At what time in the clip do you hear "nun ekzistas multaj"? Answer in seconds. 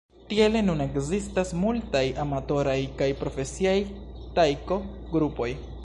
0.69-2.03